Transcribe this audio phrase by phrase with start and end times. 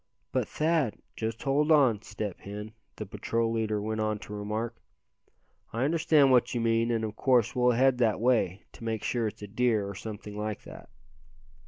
[0.31, 4.75] "But, Thad" "Just hold on, Step Hen," the patrol leader went on to remark,
[5.71, 9.27] "I understand what you mean, and of course we'll head that way, to make sure
[9.27, 10.89] it's a deer, or something like that."